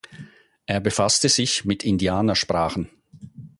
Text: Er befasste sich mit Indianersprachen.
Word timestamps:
Er 0.65 0.79
befasste 0.79 1.29
sich 1.29 1.63
mit 1.63 1.83
Indianersprachen. 1.83 2.89